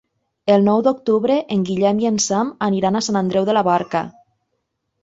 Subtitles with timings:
[0.53, 4.05] El nou d'octubre en Guillem i en Sam aniran a Sant Andreu de la Barca.